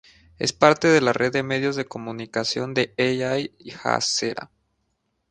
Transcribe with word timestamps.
Es 0.39 0.51
parte 0.51 0.87
de 0.87 0.99
la 0.99 1.13
red 1.13 1.31
de 1.31 1.43
medios 1.43 1.75
de 1.75 1.85
comunicación 1.85 2.73
de 2.73 2.91
Al 2.97 3.51
Jazeera. 3.71 4.49